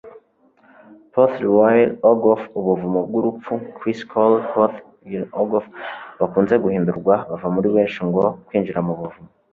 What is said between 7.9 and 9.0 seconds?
ngo 'kwinjira mu